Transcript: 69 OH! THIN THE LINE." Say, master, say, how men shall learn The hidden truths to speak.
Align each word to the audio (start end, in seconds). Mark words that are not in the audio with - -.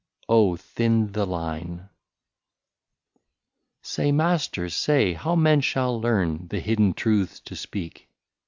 69 0.21 0.39
OH! 0.39 0.55
THIN 0.73 1.11
THE 1.11 1.25
LINE." 1.27 1.89
Say, 3.83 4.11
master, 4.11 4.67
say, 4.67 5.13
how 5.13 5.35
men 5.35 5.61
shall 5.61 6.01
learn 6.01 6.47
The 6.47 6.59
hidden 6.59 6.95
truths 6.95 7.39
to 7.41 7.55
speak. 7.55 8.09